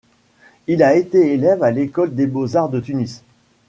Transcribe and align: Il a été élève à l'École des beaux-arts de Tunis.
Il 0.65 0.81
a 0.81 0.95
été 0.95 1.31
élève 1.31 1.61
à 1.61 1.69
l'École 1.69 2.15
des 2.15 2.25
beaux-arts 2.25 2.69
de 2.69 2.79
Tunis. 2.79 3.21